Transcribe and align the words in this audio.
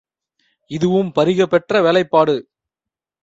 இதுவும் 0.71 1.11
பரிக 1.11 1.45
பெற்ற 1.45 1.81
வேலைப்பாடு. 1.81 2.35